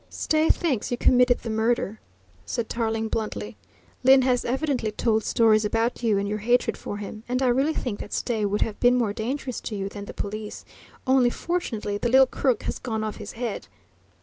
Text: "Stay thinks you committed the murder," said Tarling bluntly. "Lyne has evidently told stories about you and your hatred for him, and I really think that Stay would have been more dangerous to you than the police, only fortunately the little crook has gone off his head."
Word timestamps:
"Stay 0.09 0.49
thinks 0.49 0.89
you 0.89 0.97
committed 0.97 1.37
the 1.43 1.49
murder," 1.51 1.99
said 2.43 2.67
Tarling 2.67 3.07
bluntly. 3.07 3.55
"Lyne 4.03 4.23
has 4.23 4.43
evidently 4.43 4.89
told 4.91 5.23
stories 5.23 5.63
about 5.63 6.01
you 6.01 6.17
and 6.17 6.27
your 6.27 6.39
hatred 6.39 6.75
for 6.75 6.97
him, 6.97 7.21
and 7.29 7.39
I 7.43 7.47
really 7.49 7.75
think 7.75 7.99
that 7.99 8.11
Stay 8.11 8.43
would 8.43 8.63
have 8.63 8.79
been 8.79 8.95
more 8.95 9.13
dangerous 9.13 9.61
to 9.61 9.75
you 9.75 9.89
than 9.89 10.05
the 10.05 10.15
police, 10.15 10.65
only 11.05 11.29
fortunately 11.29 11.99
the 11.99 12.09
little 12.09 12.25
crook 12.25 12.63
has 12.63 12.79
gone 12.79 13.03
off 13.03 13.17
his 13.17 13.33
head." 13.33 13.67